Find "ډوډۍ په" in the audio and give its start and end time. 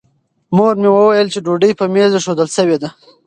1.45-1.85